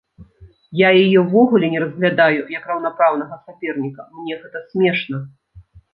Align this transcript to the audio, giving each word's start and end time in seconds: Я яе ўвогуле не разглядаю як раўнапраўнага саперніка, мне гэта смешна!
Я 0.79 0.87
яе 1.03 1.19
ўвогуле 1.25 1.69
не 1.73 1.83
разглядаю 1.83 2.41
як 2.57 2.63
раўнапраўнага 2.71 3.35
саперніка, 3.45 4.01
мне 4.17 4.33
гэта 4.45 4.57
смешна! 4.71 5.21